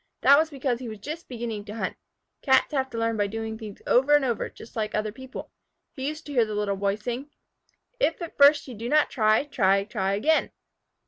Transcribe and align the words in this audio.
That 0.21 0.39
was 0.39 0.49
because 0.49 0.79
he 0.79 0.89
was 0.89 0.97
just 0.97 1.29
beginning 1.29 1.63
to 1.65 1.75
hunt. 1.75 1.95
Cats 2.41 2.73
have 2.73 2.89
to 2.89 2.97
learn 2.97 3.17
by 3.17 3.27
doing 3.27 3.55
things 3.55 3.83
over 3.85 4.15
and 4.15 4.25
over, 4.25 4.49
just 4.49 4.75
like 4.75 4.95
other 4.95 5.11
people. 5.11 5.51
He 5.93 6.07
used 6.07 6.25
to 6.25 6.31
hear 6.33 6.43
the 6.43 6.55
Little 6.55 6.75
Boy 6.75 6.95
sing. 6.95 7.29
If 7.99 8.19
at 8.19 8.35
first 8.35 8.67
you 8.67 8.73
do 8.73 8.89
not 8.89 9.11
try 9.11 9.43
Try, 9.43 9.83
try 9.83 10.13
again. 10.13 10.49